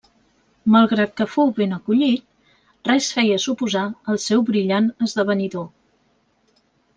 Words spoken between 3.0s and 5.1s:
feia suposar el seu brillant